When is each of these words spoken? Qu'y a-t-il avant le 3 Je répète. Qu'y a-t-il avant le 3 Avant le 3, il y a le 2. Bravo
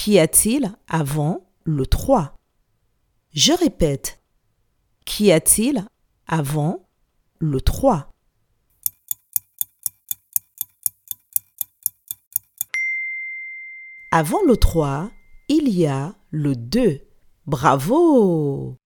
Qu'y 0.00 0.20
a-t-il 0.20 0.76
avant 0.86 1.50
le 1.64 1.84
3 1.84 2.36
Je 3.32 3.52
répète. 3.52 4.22
Qu'y 5.04 5.32
a-t-il 5.32 5.84
avant 6.28 6.88
le 7.40 7.60
3 7.60 8.08
Avant 14.12 14.40
le 14.46 14.56
3, 14.56 15.10
il 15.48 15.68
y 15.68 15.88
a 15.88 16.14
le 16.30 16.54
2. 16.54 17.00
Bravo 17.46 18.76